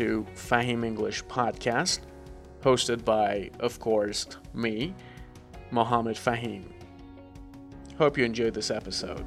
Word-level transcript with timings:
to 0.00 0.24
Fahim 0.48 0.80
English 0.90 1.18
podcast, 1.24 1.98
hosted 2.64 3.04
by, 3.04 3.50
of 3.66 3.72
course, 3.86 4.20
me, 4.54 4.94
Mohammed 5.70 6.16
Fahim. 6.16 6.62
Hope 7.98 8.16
you 8.16 8.24
enjoyed 8.24 8.54
this 8.54 8.70
episode. 8.70 9.24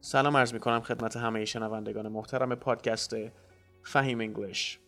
سلام 0.00 0.36
عرض 0.36 0.52
می 0.52 0.60
کنم 0.60 0.80
خدمت 0.80 1.16
همه 1.16 1.44
شنوندگان 1.44 2.08
محترم 2.08 2.54
پادکست 2.54 3.16
فهیم 3.82 4.20
انگلیش 4.20 4.78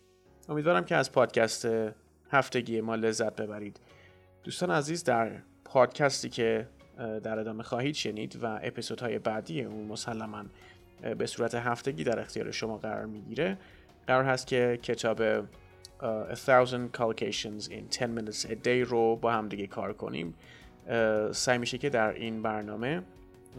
امیدوارم 0.49 0.85
که 0.85 0.97
از 0.97 1.13
پادکست 1.13 1.69
هفتگی 2.31 2.81
ما 2.81 2.95
لذت 2.95 3.37
ببرید 3.37 3.81
دوستان 4.45 4.71
عزیز 4.71 5.05
در 5.05 5.31
پادکستی 5.65 6.29
که 6.29 6.69
در 6.97 7.39
ادامه 7.39 7.63
خواهید 7.63 7.95
شنید 7.95 8.39
و 8.43 8.61
اپیزودهای 8.63 9.19
بعدی 9.19 9.63
اون 9.63 9.87
مسلما 9.87 10.45
به 11.19 11.27
صورت 11.27 11.55
هفتگی 11.55 12.05
در 12.05 12.21
اختیار 12.21 12.51
شما 12.51 12.79
قرار 12.79 13.07
می‌گیره. 13.07 13.59
قرار 14.07 14.25
هست 14.25 14.47
که 14.47 14.79
کتاب 14.83 15.47
A 16.01 16.37
Thousand 16.47 16.99
Collocations 16.99 17.69
in 17.69 17.99
10 17.99 18.07
Minutes 18.17 18.47
a 18.47 18.55
Day 18.65 18.89
رو 18.89 19.17
با 19.17 19.33
هم 19.33 19.49
دیگه 19.49 19.67
کار 19.67 19.93
کنیم. 19.93 20.35
سعی 21.33 21.59
میشه 21.59 21.79
که 21.79 21.91
در 21.91 22.13
این 22.13 22.43
برنامه 22.43 23.03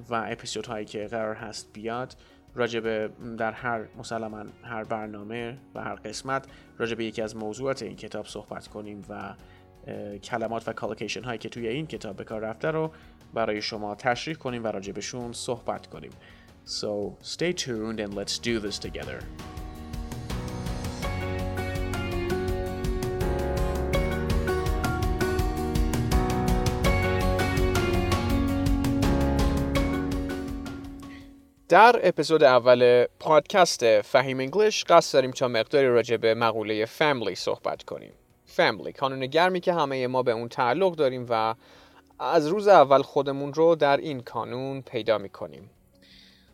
و 0.09 0.15
اپیزودهایی 0.27 0.85
که 0.85 1.07
قرار 1.07 1.35
هست 1.35 1.69
بیاد 1.73 2.15
راجب 2.55 3.07
در 3.35 3.51
هر 3.51 3.85
مسلما 3.97 4.43
هر 4.63 4.83
برنامه 4.83 5.57
و 5.75 5.83
هر 5.83 5.95
قسمت 5.95 6.47
راجب 6.77 6.99
یکی 6.99 7.21
از 7.21 7.35
موضوعات 7.35 7.83
این 7.83 7.95
کتاب 7.95 8.25
صحبت 8.25 8.67
کنیم 8.67 9.05
و 9.09 9.33
کلمات 10.23 10.67
و 10.67 10.73
کالوکیشن 10.73 11.23
هایی 11.23 11.37
که 11.37 11.49
توی 11.49 11.67
این 11.67 11.87
کتاب 11.87 12.15
به 12.15 12.23
کار 12.23 12.41
رفته 12.41 12.71
رو 12.71 12.91
برای 13.33 13.61
شما 13.61 13.95
تشریح 13.95 14.37
کنیم 14.37 14.63
و 14.63 14.67
راجبشون 14.67 15.33
صحبت 15.33 15.87
کنیم 15.87 16.11
So 16.65 17.17
stay 17.21 17.51
tuned 17.51 17.99
and 17.99 18.13
let's 18.13 18.37
do 18.37 18.59
this 18.59 18.77
together. 18.77 19.19
در 31.69 31.99
اپیزود 32.03 32.43
اول 32.43 33.05
پادکست 33.19 34.01
فهیم 34.01 34.39
انگلیش 34.39 34.83
قصد 34.83 35.13
داریم 35.13 35.31
تا 35.31 35.47
مقداری 35.47 35.87
راجع 35.87 36.17
به 36.17 36.33
مقوله 36.33 36.85
فامیلی 36.85 37.35
صحبت 37.35 37.83
کنیم 37.83 38.13
فامیلی 38.59 38.91
کانون 38.91 39.25
گرمی 39.25 39.59
که 39.59 39.73
همه 39.73 40.07
ما 40.07 40.23
به 40.23 40.31
اون 40.31 40.49
تعلق 40.49 40.95
داریم 40.95 41.25
و 41.29 41.55
از 42.19 42.47
روز 42.47 42.67
اول 42.67 43.01
خودمون 43.01 43.53
رو 43.53 43.75
در 43.75 43.97
این 43.97 44.19
کانون 44.19 44.81
پیدا 44.81 45.17
می 45.17 45.29
کنیم 45.29 45.69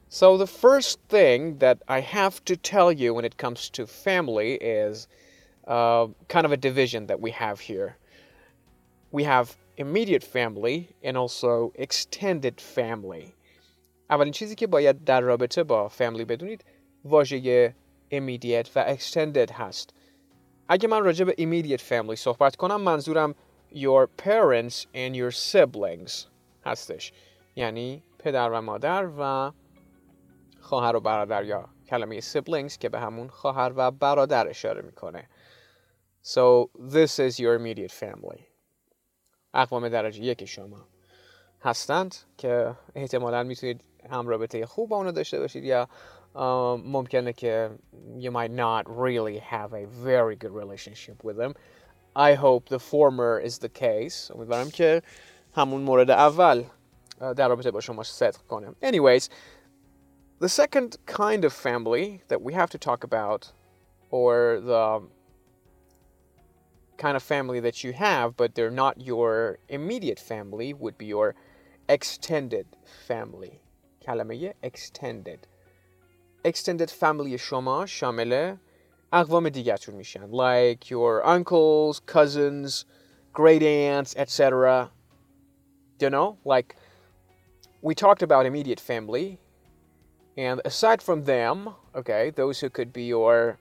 So 0.10 0.38
the 0.38 0.48
first 0.66 1.00
thing 1.10 1.58
that 1.64 1.78
I 1.88 2.00
have 2.18 2.36
to 2.50 2.56
tell 2.56 2.92
you 2.92 3.10
when 3.16 3.26
it 3.26 3.36
comes 3.44 3.70
to 3.78 3.88
family 3.88 4.52
is 4.62 5.08
uh, 5.68 6.06
kind 6.34 6.46
of 6.48 6.52
a 6.52 6.58
division 6.70 7.08
that 7.08 7.20
we 7.26 7.32
have 7.32 7.60
here. 7.70 7.92
We 9.18 9.24
have 9.24 9.48
immediate 9.86 10.26
family 10.38 10.78
and 11.08 11.18
also 11.18 11.74
extended 11.86 12.56
family. 12.76 13.34
اولین 14.10 14.34
چیزی 14.34 14.56
که 14.56 14.68
باید 14.68 15.04
در 15.04 15.22
رابطه 15.22 15.64
با 15.64 15.88
فامیلی 15.88 16.26
بدونید 16.26 16.66
واژه 17.06 17.76
immediate 18.12 18.70
و 18.76 18.96
extended 18.96 19.52
هست 19.52 19.94
اگه 20.68 20.88
من 20.88 21.04
راجع 21.04 21.26
به 21.26 21.34
immediate 21.34 21.82
family 21.82 22.14
صحبت 22.14 22.56
کنم 22.56 22.82
منظورم 22.82 23.36
your 23.74 24.08
parents 24.24 24.86
and 24.94 25.16
your 25.16 25.36
siblings 25.36 26.12
هستش. 26.66 27.14
یعنی 27.56 28.04
پدر 28.20 28.50
و 28.50 28.62
مادر 28.62 29.10
و 29.20 29.52
خواهر 30.60 30.96
و 30.96 31.00
برادر 31.00 31.44
یا 31.44 31.70
کلمه 31.88 32.22
siblings 32.22 32.78
که 32.78 32.90
به 32.90 33.00
همون 33.00 33.28
خواهر 33.28 33.74
و 33.76 33.92
برادر 33.92 34.48
اشاره 34.48 34.82
می‌کنه. 34.82 35.30
So 36.24 36.68
this 36.92 37.20
is 37.20 37.40
your 37.40 37.60
immediate 37.60 37.94
family. 38.00 38.40
اقوام 39.54 39.90
درجه 39.90 40.24
یک 40.24 40.46
شما 40.46 40.88
هستند 41.62 42.16
که 42.38 42.76
احتمالا 42.96 43.44
می‌تونید 43.44 43.82
هم 44.10 44.28
رابطه 44.28 44.66
خوب 44.66 44.90
با 44.90 44.98
اونو 44.98 45.12
داشته 45.12 45.40
باشید 45.40 45.64
یا 45.64 45.90
ممکنه 46.35 47.33
که 47.33 47.71
you 48.19 48.31
might 48.31 48.51
not 48.51 48.85
really 48.89 49.39
have 49.39 49.73
a 49.73 49.87
very 49.87 50.37
good 50.37 50.53
relationship 50.53 51.25
with 51.25 51.37
them 51.37 51.55
I 52.17 52.35
hope 52.35 52.69
the 52.69 52.79
former 52.79 53.39
is 53.39 53.59
the 53.59 53.69
case 53.69 54.31
امیدوارم 54.35 54.71
که 54.71 55.03
همون 55.53 55.81
مورد 55.81 56.11
اول 56.11 56.65
در 57.37 57.49
رابطه 57.49 57.71
با 57.71 57.81
شما 57.81 58.03
صدق 58.03 58.37
کنم 58.49 58.77
anyways 58.83 59.29
the 60.41 60.49
second 60.49 60.97
kind 61.07 61.45
of 61.45 61.53
family 61.53 62.23
that 62.29 62.41
we 62.43 62.53
have 62.55 62.71
to 62.71 62.79
talk 62.79 63.05
about 63.05 63.53
or 64.11 64.61
the 64.61 65.03
kind 66.97 67.17
of 67.17 67.23
family 67.23 67.61
that 67.61 67.85
you 67.85 67.93
have 67.93 68.37
but 68.37 68.55
they're 68.55 68.79
not 68.85 68.95
your 69.01 69.59
immediate 69.69 70.21
family 70.21 70.73
would 70.73 70.97
be 70.99 71.07
your 71.07 71.35
extended 71.89 72.67
family 73.09 73.61
کلمه 74.03 74.55
extended 74.63 75.47
extended 76.45 76.91
family 76.91 77.37
شما 77.37 77.87
شامل 77.87 78.57
اقوام 79.13 79.49
دیگرتون 79.49 79.95
میشن 79.95 80.31
like 80.31 80.91
your 80.91 81.25
uncles, 81.25 82.01
cousins, 82.07 82.85
great 83.33 83.63
aunts, 83.63 84.15
etc. 84.17 84.91
You 86.01 86.11
know, 86.11 86.39
like 86.45 86.77
we 87.83 87.95
talked 87.95 88.23
about 88.23 88.47
immediate 88.47 88.81
family 88.81 89.39
and 90.37 90.61
aside 90.65 91.03
from 91.03 91.25
them, 91.25 91.75
okay, 91.95 92.31
those 92.31 92.61
who 92.61 92.71
could 92.71 92.93
be 92.93 93.05
your 93.05 93.59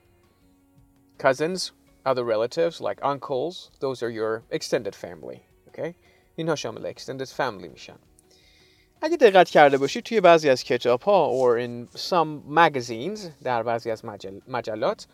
cousins, 1.18 1.72
other 2.06 2.24
relatives 2.24 2.80
like 2.80 2.98
uncles, 3.02 3.70
those 3.80 4.02
are 4.02 4.10
your 4.10 4.42
extended 4.50 4.94
family, 4.94 5.40
okay? 5.68 5.94
اینها 6.36 6.54
شامل 6.54 6.94
extended 6.94 7.28
family 7.28 7.68
میشن. 7.68 7.98
اگه 9.05 9.17
دقت 9.17 9.49
کرده 9.49 9.77
باشید 9.77 10.03
توی 10.03 10.21
بعضی 10.21 10.49
از 10.49 10.63
کتاب 10.63 11.01
ها 11.01 11.31
or 11.33 11.67
in 11.67 11.97
some 11.97 12.55
magazines 12.55 13.19
در 13.43 13.63
بعضی 13.63 13.91
از 13.91 14.05
مجل... 14.05 14.39
مجلات 14.47 15.07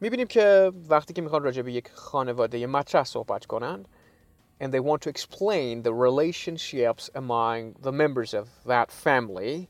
می‌بینیم 0.00 0.26
که 0.26 0.72
وقتی 0.88 1.12
که 1.12 1.22
می‌خوان 1.22 1.42
راجع 1.42 1.62
به 1.62 1.72
یک 1.72 1.90
خانواده 1.94 2.66
مطرح 2.66 3.04
صحبت 3.04 3.46
کنن 3.46 3.84
and 4.60 4.66
they 4.66 4.80
want 4.80 5.00
to 5.00 5.10
explain 5.10 5.82
the 5.82 5.92
relationships 5.92 7.10
among 7.14 7.82
the 7.82 7.92
members 7.92 8.34
of 8.34 8.46
that 8.66 8.90
family 9.04 9.68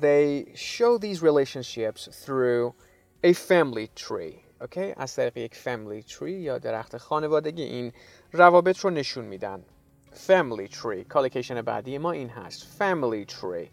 they 0.00 0.52
show 0.54 0.98
these 0.98 1.22
relationships 1.22 2.08
through 2.24 2.74
a 3.22 3.32
family 3.32 3.86
tree 3.94 4.36
okay 4.64 4.94
از 4.96 5.16
طریق 5.16 5.36
یک 5.36 5.54
family 5.54 6.10
tree 6.12 6.22
یا 6.22 6.58
درخت 6.58 6.96
خانوادگی 6.96 7.62
این 7.62 7.92
روابط 8.32 8.78
رو 8.78 8.90
نشون 8.90 9.24
میدن 9.24 9.64
family 10.14 10.68
tree 10.68 11.04
کالکیشن 11.08 11.62
بعدی 11.62 11.98
ما 11.98 12.12
این 12.12 12.28
هست 12.28 12.78
family 12.78 13.24
tree 13.24 13.70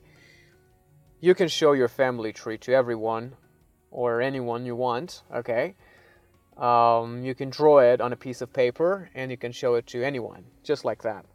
you 1.22 1.34
can 1.35 1.47
show 1.47 1.74
your 1.74 1.88
family 1.88 2.34
tree 2.34 2.57
to 2.57 2.72
everyone 2.72 3.35
or 3.91 4.22
anyone 4.22 4.66
you 4.66 4.75
want 4.75 5.24
okay 5.34 5.75
um, 6.57 7.24
you 7.24 7.35
can 7.35 7.50
draw 7.50 7.79
it 7.79 8.02
on 8.02 8.12
a 8.13 8.16
piece 8.16 8.41
of 8.41 8.52
paper 8.53 9.09
and 9.16 9.31
you 9.31 9.38
can 9.38 9.52
show 9.52 9.75
it 9.75 9.85
to 9.88 10.03
anyone 10.03 10.44
just 10.63 10.85
like 10.85 11.02
that 11.03 11.25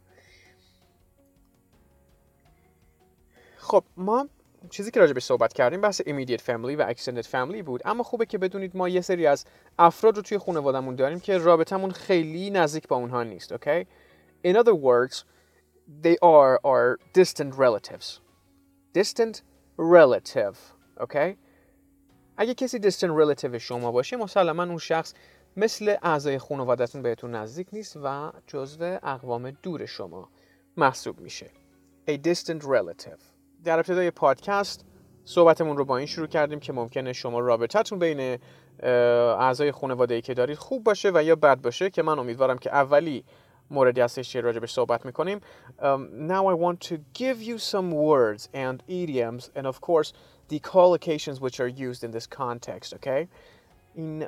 خب 3.57 3.83
ما 3.97 4.29
چیزی 4.69 4.91
که 4.91 4.99
راجبش 4.99 5.23
صحبت 5.23 5.53
کردیم 5.53 5.81
بحث 5.81 6.01
immediate 6.01 6.41
family 6.41 6.75
و 6.77 6.93
extended 6.93 7.25
family 7.25 7.63
بود 7.63 7.81
اما 7.85 8.03
خوبه 8.03 8.25
که 8.25 8.37
بدونید 8.37 8.77
ما 8.77 8.89
یه 8.89 9.01
سری 9.01 9.27
از 9.27 9.45
افراد 9.79 10.15
رو 10.15 10.21
توی 10.21 10.37
خانوادهمون 10.37 10.95
داریم 10.95 11.19
که 11.19 11.37
رابطمون 11.37 11.91
خیلی 11.91 12.49
نزدیک 12.49 12.87
با 12.87 12.95
اونها 12.95 13.23
نیست 13.23 13.55
okay 13.55 13.85
In 14.43 14.55
other 14.55 14.75
words, 14.75 15.25
they 16.01 16.17
are 16.21 16.59
our 16.63 16.99
distant 17.13 17.55
relatives. 17.55 18.21
Distant 18.93 19.41
relative. 19.77 20.57
Okay? 20.99 21.37
اگه 22.37 22.53
کسی 22.53 22.79
distant 22.79 23.11
relative 23.11 23.57
شما 23.57 23.91
باشه 23.91 24.17
مسلما 24.17 24.63
اون 24.63 24.77
شخص 24.77 25.13
مثل 25.57 25.95
اعضای 26.01 26.37
خانوادتون 26.37 27.01
بهتون 27.01 27.35
نزدیک 27.35 27.67
نیست 27.73 27.97
و 28.03 28.31
جزو 28.47 28.97
اقوام 29.03 29.51
دور 29.51 29.85
شما 29.85 30.29
محسوب 30.77 31.19
میشه. 31.19 31.51
A 32.09 32.13
distant 32.13 32.63
relative. 32.63 33.21
در 33.63 33.79
ابتدای 33.79 34.11
پادکست 34.11 34.85
صحبتمون 35.25 35.77
رو 35.77 35.85
با 35.85 35.97
این 35.97 36.07
شروع 36.07 36.27
کردیم 36.27 36.59
که 36.59 36.73
ممکنه 36.73 37.13
شما 37.13 37.39
رابطتون 37.39 37.99
بین 37.99 38.39
اعضای 38.79 39.71
خانواده 39.71 40.15
ای 40.15 40.21
که 40.21 40.33
دارید 40.33 40.57
خوب 40.57 40.83
باشه 40.83 41.11
و 41.13 41.23
یا 41.23 41.35
بد 41.35 41.61
باشه 41.61 41.89
که 41.89 42.03
من 42.03 42.19
امیدوارم 42.19 42.57
که 42.57 42.75
اولی 42.75 43.23
موردی 43.69 44.01
هستش 44.01 44.33
که 44.33 44.41
راجبش 44.41 44.73
صحبت 44.73 45.05
می‌کنیم. 45.05 45.39
Um, 45.79 46.27
now 46.27 46.47
I 46.47 46.53
want 46.53 46.79
to 46.89 46.95
give 47.13 47.41
you 47.41 47.57
some 47.57 47.91
words 47.91 48.49
and 48.53 48.83
idioms 48.87 49.51
and 49.55 49.65
of 49.67 49.81
course 49.81 50.13
the 50.49 50.59
collocations 50.59 51.41
which 51.41 51.59
are 51.59 51.67
used 51.67 52.03
in 52.03 52.11
this 52.11 52.27
context 52.27 52.93
okay? 52.93 53.27
این 53.95 54.25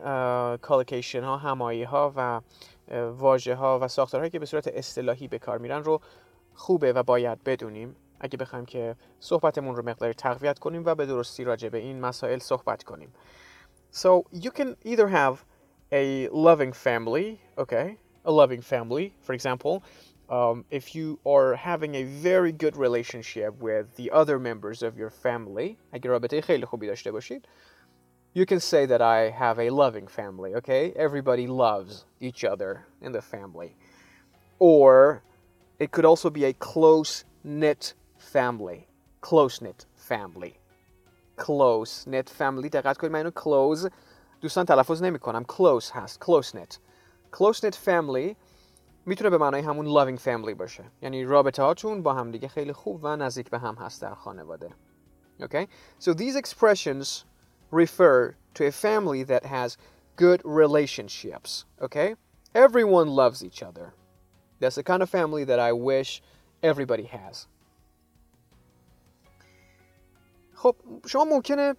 کالکیشن 0.58 1.24
ها 1.24 1.38
همایی 1.38 1.84
ها 1.84 2.14
و 2.16 2.42
واژه 3.12 3.56
ها 3.56 3.80
و 3.82 3.88
ساختارهایی 3.88 4.32
که 4.32 4.40
به 4.40 4.46
صورت 4.46 4.68
اصطلاحی 4.68 5.28
به 5.28 5.40
کار 5.40 5.58
میرن 5.58 5.84
رو 5.84 6.02
خوبه 6.54 6.94
و 6.94 7.04
باید 7.04 7.44
بدونیم. 7.44 7.96
اگه 8.20 8.38
بخوایم 8.38 8.66
که 8.66 8.96
صحبتمون 9.20 9.76
رو 9.76 9.86
مقداری 9.86 10.14
تقویت 10.14 10.60
کنیم 10.60 10.84
و 10.86 10.96
به 10.96 11.06
درستی 11.06 11.44
راجع 11.44 11.70
به 11.70 11.78
این 11.78 12.00
مسائل 12.02 12.40
صحبت 12.40 12.84
کنیم. 12.84 13.14
So 13.94 14.24
you 14.34 14.52
can 14.52 14.76
either 14.86 15.08
have 15.08 15.36
a 15.92 16.28
loving 16.32 16.74
family, 16.74 17.40
okay, 17.58 17.98
a 18.29 18.33
loving 18.33 18.63
family, 18.63 19.13
for 19.21 19.33
example, 19.33 19.83
um, 20.31 20.65
if 20.71 20.95
you 20.95 21.19
are 21.27 21.55
having 21.55 21.95
a 21.97 22.05
very 22.05 22.53
good 22.53 22.77
relationship 22.77 23.55
with 23.61 23.95
the 23.97 24.11
other 24.11 24.39
members 24.39 24.83
of 24.83 24.97
your 24.97 25.11
family, 25.11 25.77
اگه 25.93 26.11
رابطه 26.11 26.41
خیلی 26.41 26.65
خوبی 26.65 26.87
داشته 26.87 27.13
باشید, 27.13 27.47
you 28.35 28.47
can 28.47 28.59
say 28.61 28.87
that 28.87 29.01
I 29.01 29.31
have 29.31 29.59
a 29.59 29.71
loving 29.71 30.09
family, 30.09 30.55
okay? 30.57 30.93
Everybody 30.97 31.47
loves 31.47 32.05
each 32.21 32.45
other 32.45 32.85
in 33.01 33.13
the 33.13 33.23
family. 33.23 33.77
Or 34.59 35.23
it 35.79 35.93
could 35.93 36.05
also 36.05 36.31
be 36.31 36.45
a 36.45 36.53
close 36.53 37.25
knit 37.45 37.95
family. 38.19 38.89
Close 39.21 39.61
knit 39.61 39.87
family. 39.95 40.55
Close 41.37 42.07
knit 42.07 42.29
family. 42.29 42.69
دقت 42.69 42.99
کنید 42.99 43.13
من 43.13 43.17
اینو 43.17 43.31
close 43.31 43.91
دوستان 44.41 44.67
تلفظ 44.67 45.03
نمی 45.03 45.19
کنم. 45.19 45.45
Close 45.45 45.91
هست. 45.93 46.25
Close 46.25 46.53
knit. 46.53 46.79
Close 47.32 47.60
knit 47.60 47.76
family 47.76 48.36
می‌تونه 49.06 49.30
به 49.30 49.38
معنای 49.38 49.62
همون 49.62 49.86
loving 49.86 50.20
family 50.20 50.54
باشه. 50.54 50.84
یعنی 51.02 51.24
رابطه 51.24 51.64
هاتون 51.64 52.04
با 52.04 52.14
هم 52.14 52.32
دیگه 52.32 52.48
خیلی 52.48 52.74
خوب 52.74 53.00
و 53.04 53.16
نزدیک 53.16 53.50
به 53.50 53.60
هم 53.60 53.76
هست 53.76 54.02
در 54.02 54.16
خانواده. 54.16 54.70
Okay? 55.42 55.68
So 56.00 56.14
these 56.14 56.36
expressions 56.36 57.26
refer 57.72 58.36
to 58.56 58.64
a 58.64 58.72
family 58.72 59.24
that 59.24 59.46
has 59.46 59.78
good 60.18 60.42
relationships. 60.44 61.66
Okay? 61.82 62.16
Everyone 62.56 63.08
loves 63.08 63.44
each 63.44 63.64
other. 63.64 63.94
That's 64.60 64.76
the 64.76 64.84
kind 64.84 65.02
of 65.02 65.10
family 65.10 65.44
that 65.46 65.60
I 65.60 65.72
wish 65.72 66.22
everybody 66.64 67.06
has. 67.06 67.48
خب 70.54 70.76
شما 71.06 71.26
ممکنه 71.26 71.76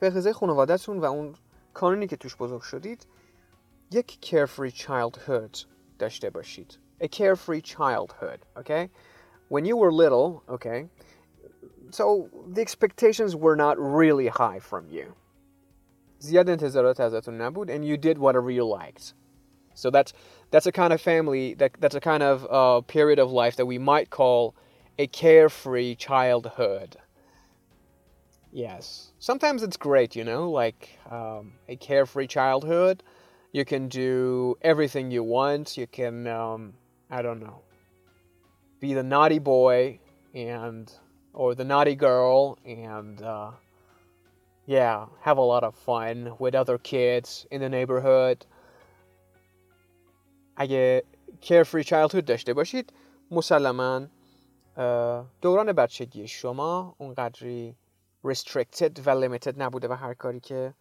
به 0.00 0.32
خانوادهتون 0.32 0.98
و 0.98 1.04
اون 1.04 1.34
کانونی 1.74 2.06
که 2.06 2.16
توش 2.16 2.36
بزرگ 2.36 2.60
شدید 2.60 3.06
یک 3.91 4.17
carefree 4.21 4.71
childhood 4.71 5.65
داشته 5.99 6.29
باشید. 6.29 6.79
A 7.01 7.07
carefree 7.07 7.61
childhood, 7.61 8.39
okay? 8.57 8.89
When 9.49 9.65
you 9.65 9.75
were 9.77 9.91
little, 9.91 10.43
okay, 10.49 10.87
so 11.91 12.29
the 12.55 12.61
expectations 12.61 13.35
were 13.35 13.55
not 13.55 13.75
really 13.77 14.27
high 14.27 14.59
from 14.59 14.87
you. 14.89 15.15
زیاد 16.19 16.49
انتظارات 16.49 16.99
ازتون 16.99 17.37
نبود 17.37 17.69
and 17.69 17.85
you 17.85 17.97
did 17.97 18.17
whatever 18.17 18.49
you 18.49 18.63
liked. 18.63 19.13
So 19.75 19.89
that's 19.89 20.13
that's 20.51 20.65
a 20.65 20.71
kind 20.71 20.93
of 20.93 21.01
family 21.01 21.53
that 21.55 21.71
that's 21.79 21.95
a 21.95 21.99
kind 21.99 22.23
of 22.23 22.47
uh, 22.49 22.81
period 22.81 23.19
of 23.19 23.31
life 23.31 23.55
that 23.57 23.65
we 23.65 23.77
might 23.77 24.09
call 24.09 24.55
a 24.97 25.07
carefree 25.07 25.95
childhood. 25.95 26.97
Yes, 28.51 29.13
sometimes 29.19 29.63
it's 29.63 29.77
great, 29.77 30.15
you 30.15 30.23
know, 30.23 30.49
like 30.51 30.99
um, 31.09 31.53
a 31.67 31.75
carefree 31.75 32.27
childhood. 32.27 33.03
You 33.51 33.65
can 33.65 33.87
do 33.87 34.57
everything 34.61 35.11
you 35.11 35.23
want. 35.23 35.77
You 35.77 35.87
can, 35.87 36.27
um, 36.27 36.73
I 37.09 37.21
don't 37.21 37.39
know, 37.39 37.61
be 38.79 38.93
the 38.93 39.03
naughty 39.03 39.39
boy 39.39 39.99
and 40.33 40.91
or 41.33 41.55
the 41.55 41.63
naughty 41.63 41.95
girl 41.95 42.57
and 42.65 43.21
uh, 43.21 43.51
yeah, 44.65 45.05
have 45.21 45.37
a 45.37 45.41
lot 45.41 45.63
of 45.63 45.75
fun 45.75 46.33
with 46.39 46.55
other 46.55 46.77
kids 46.77 47.45
in 47.51 47.61
the 47.61 47.69
neighborhood. 47.69 48.45
اگه 50.57 51.03
carefree 51.41 51.83
childhood 51.83 52.25
داشته 52.25 52.53
باشید 52.53 52.93
مسلما 53.31 54.07
دوران 55.41 55.73
بچگی 55.73 56.27
شما 56.27 56.95
اونقدری 56.97 57.75
restricted 58.27 58.99
و 59.05 59.27
limited 59.27 59.53
نبوده 59.57 59.87
و 59.87 59.93
هر 59.93 60.13
کاری 60.13 60.39
که 60.39 60.73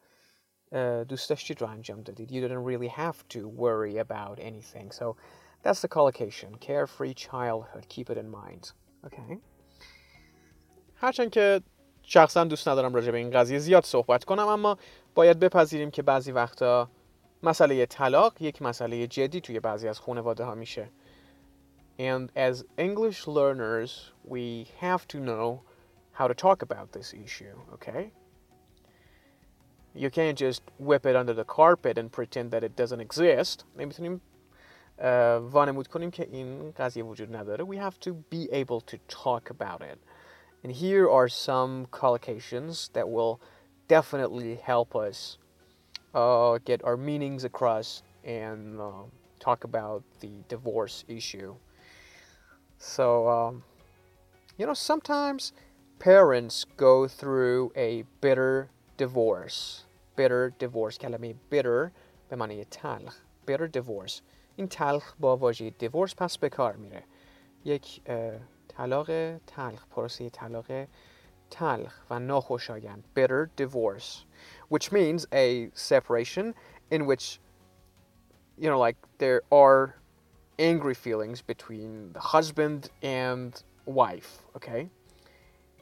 دوست 1.09 1.31
داشتید 1.31 1.61
رو 1.61 1.67
انجام 1.67 2.01
دادید 2.01 2.31
you 2.31 2.49
didn't 2.49 2.65
really 2.65 2.89
have 2.89 3.29
to 3.29 3.49
worry 3.49 3.99
about 3.99 4.39
anything 4.39 4.91
so 4.91 5.17
that's 5.63 5.81
the 5.81 5.89
collocation 5.89 6.55
carefree 6.61 7.15
childhood 7.15 7.85
keep 7.89 8.11
it 8.11 8.17
in 8.17 8.29
mind 8.31 8.73
okay 9.07 9.39
هرچند 10.95 11.31
که 11.31 11.61
شخصا 12.03 12.45
دوست 12.45 12.69
ندارم 12.69 12.95
راجع 12.95 13.11
به 13.11 13.19
این 13.19 13.31
قضیه 13.31 13.59
زیاد 13.59 13.85
صحبت 13.85 14.25
کنم 14.25 14.49
اما 14.49 14.79
باید 15.15 15.39
بپذیریم 15.39 15.91
که 15.91 16.03
بعضی 16.03 16.33
وقتا 16.33 16.91
مسئله 17.43 17.87
طلاق 17.87 18.43
یک 18.43 18.63
مسئله 18.63 19.07
جدی 19.07 19.41
توی 19.41 19.61
بعضی 19.61 19.89
از 19.89 20.01
خانواده 20.01 20.45
ها 20.45 20.55
میشه 20.55 20.91
and 21.99 22.31
as 22.37 22.65
English 22.79 23.27
learners 23.27 24.13
we 24.25 24.67
have 24.81 25.07
to 25.09 25.19
know 25.19 25.61
how 26.13 26.27
to 26.29 26.35
talk 26.35 26.63
about 26.63 26.93
this 26.93 27.15
issue 27.15 27.57
okay 27.75 28.13
you 29.97 30.11
can't 30.11 30.39
just 30.39 30.63
whip 30.79 31.05
it 31.07 31.17
under 31.17 31.35
the 31.35 31.45
carpet 31.45 31.99
and 31.99 32.11
pretend 32.11 32.51
that 32.51 32.65
it 32.65 32.77
doesn't 32.77 33.01
exist 33.01 33.65
نمیتونیم 33.77 34.21
وانمود 35.53 35.89
کنیم 35.89 36.11
که 36.11 36.29
این 36.31 36.73
قضیه 36.77 37.05
وجود 37.05 37.37
نداره 37.37 37.65
we 37.65 37.77
have 37.77 37.99
to 38.01 38.11
be 38.31 38.49
able 38.53 38.81
to 38.81 38.97
talk 39.09 39.51
about 39.51 39.81
it 39.83 39.99
and 40.63 40.73
here 40.73 41.11
are 41.11 41.29
some 41.29 41.87
collocations 41.87 42.93
that 42.93 43.09
will 43.09 43.41
definitely 43.89 44.55
help 44.55 44.95
us 44.95 45.39
uh, 46.15 46.59
get 46.65 46.85
our 46.85 46.97
meanings 46.97 47.45
across 47.45 48.03
and 48.25 48.81
uh, 48.81 49.03
talk 49.41 49.65
about 49.65 50.03
the 50.21 50.31
divorce 50.49 51.05
issue. 51.09 51.55
So, 52.79 53.29
um, 53.29 53.65
you 54.57 54.67
know, 54.67 54.75
sometimes 54.75 55.53
parents 55.99 56.65
go 56.77 57.09
through 57.09 57.73
a 57.77 58.05
bitter 58.21 58.71
divorce. 58.97 59.85
Bitter 60.17 60.51
divorce. 60.65 60.99
کلمه 60.99 61.35
bitter 61.53 61.91
به 62.29 62.37
معنی 62.37 62.65
تلخ. 62.65 63.17
Bitter 63.51 63.69
divorce. 63.79 64.21
این 64.57 64.69
تلخ 64.69 65.15
با 65.21 65.37
واژه 65.37 65.75
divorce 65.83 66.15
پس 66.17 66.39
به 66.39 66.49
کار 66.49 66.77
میره. 66.77 67.05
یک 67.65 68.03
طلاق 68.77 69.39
تلخ 69.47 69.87
پروسه 69.87 70.31
طلاق 70.31 70.87
تلخ 71.51 72.01
و 72.11 72.19
ناخوشایند 72.19 73.05
bitter 73.17 73.51
divorce 73.63 74.25
which 74.71 74.93
means 74.93 75.27
a 75.33 75.71
separation 75.75 76.55
in 76.91 77.07
which 77.07 77.39
you 78.59 78.69
know 78.71 78.81
like 78.87 78.97
there 79.19 79.43
are 79.51 79.83
angry 80.59 80.95
feelings 80.95 81.43
between 81.43 82.13
the 82.17 82.25
husband 82.35 82.91
and 83.03 83.63
wife 83.85 84.31
okay 84.57 84.83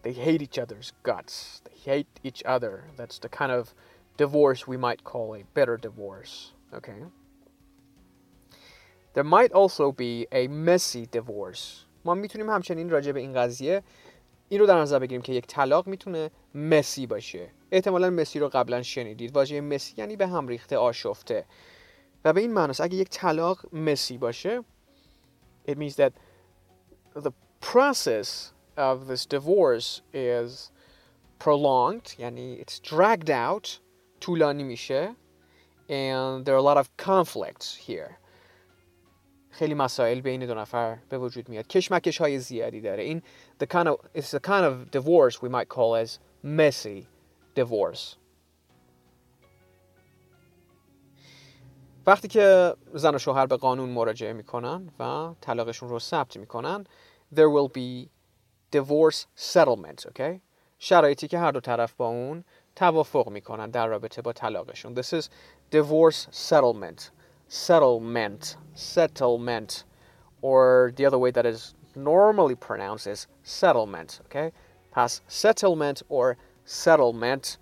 they 0.03 0.13
hate 0.13 0.43
each 0.47 0.59
other's 0.65 0.93
guts 1.09 1.63
they 1.67 1.79
hate 1.91 2.13
each 2.29 2.43
other 2.55 2.75
that's 2.99 3.19
the 3.25 3.29
kind 3.29 3.53
of 3.53 3.75
divorce 4.18 4.68
we 4.68 4.78
might 4.78 5.04
call 5.04 5.36
a 5.36 5.44
bitter 5.54 5.78
divorce 5.78 6.54
okay? 6.74 7.02
There 9.14 9.24
might 9.24 9.52
also 9.54 9.92
be 9.92 10.28
a 10.32 10.48
messy 10.48 11.06
divorce. 11.06 11.86
ما 12.06 12.14
می‌تونیم 12.14 12.50
همچنین 12.50 12.90
راجع 12.90 13.12
به 13.12 13.20
این 13.20 13.34
قضیه 13.34 13.84
این 14.50 14.60
رو 14.60 14.66
در 14.66 14.80
نظر 14.80 15.00
بگیریم 15.00 15.22
که 15.22 15.34
یک 15.34 15.48
طلاق 15.48 15.88
می‌تونه 15.88 16.32
مسی 16.56 17.08
باشه. 17.08 17.52
احتمالا 17.72 18.10
مسی 18.10 18.40
رو 18.40 18.50
قبلا 18.50 18.82
شنیدید. 18.82 19.36
واژه 19.36 19.62
مسی 19.62 19.94
یعنی 19.98 20.16
به 20.16 20.28
هم 20.28 20.48
ریخته 20.48 20.78
آشفته. 20.78 21.46
و 22.26 22.34
به 22.34 22.42
این 22.42 22.54
معناست 22.54 22.82
اگه 22.82 22.96
یک 22.96 23.10
طلاق 23.10 23.76
مسی 23.76 24.18
باشه 24.18 24.62
it 25.68 25.78
means 25.78 25.96
that 25.96 26.14
the 27.16 27.32
process 27.62 28.54
of 28.78 29.08
this 29.08 29.26
divorce 29.26 30.02
is 30.14 30.72
prolonged 31.40 32.20
یعنی 32.20 32.64
it's 32.64 32.80
dragged 32.80 33.30
out 33.30 33.80
طولانی 34.20 34.64
میشه. 34.64 35.16
And 35.88 36.46
there 36.46 36.56
are 36.56 36.64
a 36.66 36.68
lot 36.74 36.78
of 36.78 36.88
conflicts 36.98 37.76
here. 37.76 38.16
خیلی 39.50 39.74
مسائل 39.74 40.22
بین 40.22 40.46
دو 40.46 40.54
نفر 40.54 40.98
به 41.10 41.18
وجود 41.18 41.50
میاد. 41.50 41.68
کشمکش 41.68 42.22
های 42.22 42.40
زیادی 42.40 42.82
داره. 42.82 43.04
این 43.04 43.22
the 43.64 43.66
kind 43.66 43.88
of 43.88 43.96
it's 44.16 44.32
the 44.32 44.40
kind 44.40 44.66
of 44.66 44.92
divorce 44.92 45.42
we 45.42 45.50
might 45.50 45.70
call 45.70 46.06
as 46.06 46.20
messy 46.44 47.08
divorce. 47.56 48.16
وقتی 52.08 52.28
که 52.28 52.76
زن 52.94 53.16
و 53.16 53.18
شوهر 53.18 53.46
به 53.46 53.58
قانون 53.58 53.90
مراجعه 53.90 54.34
می‌کنن 54.34 54.90
و 55.00 55.34
طلاقشون 55.42 55.90
رو 55.90 56.00
ثبت 56.00 56.38
می‌کنن 56.38 56.84
there 57.36 57.50
will 57.56 57.72
be 57.78 58.10
divorce 58.76 59.26
settlement 59.54 60.06
okay 60.06 60.40
شرایطی 60.80 61.28
که 61.28 61.40
هر 61.40 61.52
دو 61.52 61.60
طرف 61.60 61.94
با 61.94 62.08
اون 62.08 62.44
توافق 62.77 63.29
میکنن 63.29 63.71
در 63.71 63.87
رابطه 63.87 64.23
با 64.23 64.33
طلاقشون 64.33 64.95
this 64.95 65.13
is 65.13 65.29
divorce 65.73 66.27
settlement 66.31 67.11
settlement, 67.51 68.57
settlement, 68.75 69.83
or 70.41 70.93
the 70.97 71.05
other 71.05 71.19
way 71.19 71.33
that 71.33 71.45
is 71.45 71.75
normally 71.97 72.55
pronounced 72.55 73.09
is 73.09 73.27
settlement, 73.43 74.21
okay? 74.27 74.53
Past 74.93 75.23
settlement 75.29 76.03
or 76.09 76.37
settlement 76.65 77.59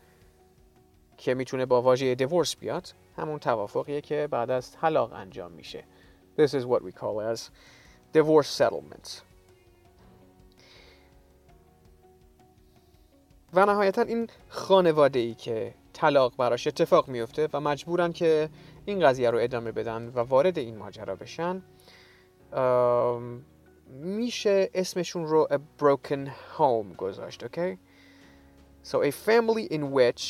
که 1.16 1.34
میتونه 1.34 1.66
با 1.66 1.82
واژه 1.82 2.16
divorce 2.16 2.56
بیاد 2.60 2.94
همون 3.16 3.38
توافقیه 3.38 4.00
که 4.00 4.28
بعد 4.30 4.50
از 4.50 4.72
طلاق 4.72 5.12
انجام 5.12 5.52
میشه 5.52 5.84
This 6.36 6.54
is 6.54 6.64
what 6.66 6.82
we 6.82 6.92
call 6.92 7.20
as 7.20 7.50
divorce 8.12 8.48
settlements 8.48 9.22
و 13.53 13.65
نهایتا 13.65 14.01
این 14.01 14.27
خانواده 14.49 15.19
ای 15.19 15.33
که 15.33 15.73
طلاق 15.93 16.33
براش 16.37 16.67
اتفاق 16.67 17.07
میفته 17.07 17.49
و 17.53 17.59
مجبورن 17.59 18.13
که 18.13 18.49
این 18.85 18.99
قضیه 18.99 19.29
رو 19.29 19.37
ادامه 19.41 19.71
بدن 19.71 20.07
و 20.07 20.19
وارد 20.19 20.59
این 20.59 20.77
ماجرا 20.77 21.15
بشن 21.15 21.61
میشه 23.89 24.69
اسمشون 24.73 25.25
رو 25.25 25.47
a 25.51 25.83
broken 25.83 26.29
home 26.57 26.95
گذاشت 26.97 27.45
okay 27.45 27.77
so 28.83 29.01
a 29.01 29.11
family 29.11 29.65
in 29.71 29.91
which 29.91 30.23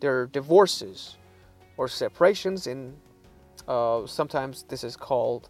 there 0.00 0.20
are 0.20 0.26
divorces 0.26 1.16
or 1.76 1.88
separations 1.88 2.66
in 2.66 2.96
uh, 3.68 4.06
sometimes 4.06 4.64
this 4.68 4.84
is 4.84 4.96
called 4.96 5.48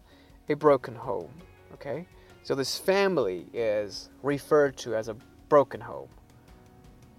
a 0.49 0.53
broken 0.53 0.95
home 0.95 1.33
okay 1.73 2.05
so 2.43 2.55
this 2.55 2.77
family 2.77 3.47
is 3.53 4.09
referred 4.23 4.77
to 4.77 4.95
as 4.95 5.07
a 5.07 5.15
broken 5.49 5.81
home 5.81 6.09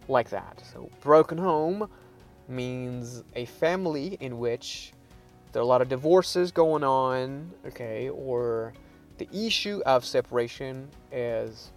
like 0.09 0.31
that 0.31 0.63
so 0.73 0.91
broken 1.01 1.39
home 1.39 1.89
means 2.49 3.25
a 3.35 3.45
family 3.45 4.17
in 4.21 4.39
which 4.39 4.93
there 5.53 5.61
are 5.61 5.65
a 5.65 5.67
lot 5.67 5.81
of 5.81 5.89
divorces 5.89 6.53
going 6.53 6.85
on, 6.85 7.51
okay, 7.67 8.11
or 8.11 8.75
the 9.19 9.29
issue 9.33 9.81
of 9.87 10.05
separation 10.05 10.89
is 11.11 11.73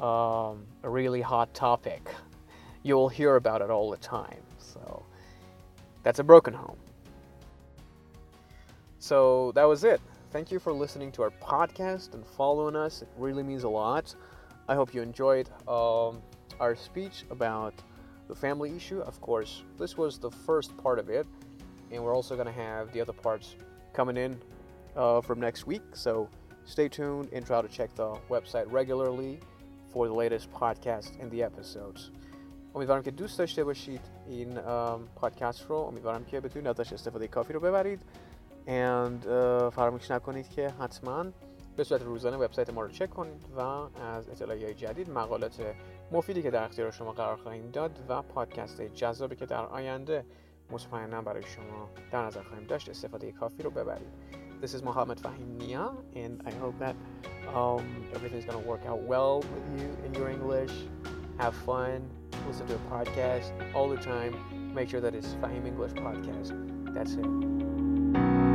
um, 0.00 0.64
a 0.82 0.88
really 0.88 1.20
hot 1.20 1.52
topic. 1.52 2.08
You'll 2.82 3.08
hear 3.08 3.36
about 3.36 3.60
it 3.60 3.70
all 3.70 3.90
the 3.90 3.98
time. 3.98 4.40
So 4.58 5.04
that's 6.02 6.20
a 6.20 6.24
broken 6.24 6.54
home. 6.54 6.78
So 8.98 9.52
that 9.54 9.64
was 9.64 9.84
it. 9.84 10.00
Thank 10.30 10.50
you 10.50 10.58
for 10.58 10.72
listening 10.72 11.12
to 11.12 11.22
our 11.22 11.30
podcast 11.30 12.14
and 12.14 12.26
following 12.26 12.76
us. 12.76 13.02
It 13.02 13.08
really 13.18 13.42
means 13.42 13.64
a 13.64 13.68
lot. 13.68 14.14
I 14.68 14.74
hope 14.74 14.94
you 14.94 15.02
enjoyed 15.02 15.48
um, 15.68 16.22
our 16.59 16.75
speech 16.75 17.25
about 17.29 17.73
the 18.27 18.35
family 18.35 18.75
issue. 18.75 18.99
Of 19.01 19.19
course, 19.21 19.63
this 19.77 19.97
was 19.97 20.17
the 20.17 20.31
first 20.31 20.75
part 20.77 20.99
of 20.99 21.09
it, 21.09 21.25
and 21.91 22.03
we're 22.03 22.15
also 22.15 22.35
going 22.35 22.47
to 22.47 22.59
have 22.67 22.91
the 22.93 23.01
other 23.01 23.13
parts 23.13 23.55
coming 23.93 24.17
in 24.17 24.39
uh, 24.95 25.21
from 25.21 25.39
next 25.39 25.67
week. 25.67 25.81
So 25.93 26.29
stay 26.65 26.87
tuned 26.89 27.29
and 27.33 27.45
try 27.45 27.61
to 27.61 27.67
check 27.67 27.93
the 27.95 28.15
website 28.29 28.71
regularly 28.71 29.39
for 29.91 30.07
the 30.07 30.13
latest 30.13 30.51
podcast 30.51 31.19
and 31.21 31.29
the 31.31 31.43
episodes. 31.43 32.11
امیدوارم 32.75 33.03
که 33.03 33.11
دوست 33.11 33.39
داشته 33.39 33.63
باشید 33.63 34.01
این 34.27 34.59
پادکست 35.15 35.65
رو 35.69 35.75
امیدوارم 35.75 36.25
که 36.25 36.39
بتونید 36.39 36.67
ازش 36.67 36.93
استفاده 36.93 37.27
کافی 37.27 37.53
رو 37.53 37.59
ببرید 37.59 38.01
and 38.67 39.23
uh, 39.23 39.73
فراموش 39.73 40.11
نکنید 40.11 40.49
که 40.49 40.69
حتما 40.69 41.25
به 41.75 41.83
صورت 41.83 42.01
روزانه 42.01 42.37
وبسایت 42.37 42.73
ما 42.73 42.81
رو 42.81 42.87
چک 42.87 43.09
کنید 43.09 43.45
و 43.57 43.59
از 43.59 44.29
اطلاعی 44.29 44.73
جدید 44.73 45.09
مقالات 45.09 45.61
مفیدی 46.12 46.42
که 46.42 46.50
در 46.50 46.64
اختیار 46.64 46.90
شما 46.90 47.12
قرار 47.12 47.36
خواهیم 47.36 47.70
داد 47.70 47.98
و 48.08 48.22
پادکست 48.22 48.82
جذابی 48.82 49.36
که 49.36 49.46
در 49.46 49.64
آینده 49.64 50.24
مطمئنا 50.70 51.22
برای 51.22 51.42
شما 51.42 51.90
در 52.12 52.24
نظر 52.24 52.42
خواهیم 52.42 52.66
داشت 52.66 52.88
استفاده 52.88 53.32
کافی 53.32 53.62
رو 53.62 53.70
ببرید 53.70 54.08
This 54.62 54.72
is 54.72 54.82
Mohammed 54.82 55.20
Fahim 55.20 55.58
Nia 55.58 55.92
and 56.14 56.40
I 56.46 56.52
hope 56.62 56.78
that 56.78 56.96
um, 57.54 57.84
everything's 58.14 58.46
going 58.46 58.62
to 58.62 58.66
work 58.66 58.86
out 58.86 59.02
well 59.02 59.40
with 59.40 59.66
you 59.78 59.88
in 60.06 60.14
your 60.14 60.30
English. 60.30 60.72
Have 61.36 61.54
fun, 61.54 62.08
listen 62.48 62.66
to 62.68 62.74
a 62.74 62.84
podcast 62.90 63.52
all 63.74 63.88
the 63.90 63.98
time. 63.98 64.32
Make 64.74 64.88
sure 64.88 65.02
that 65.02 65.14
it's 65.14 65.34
Fahim 65.42 65.66
English 65.66 65.92
Podcast. 65.92 66.50
That's 66.94 67.12
it. 67.20 68.45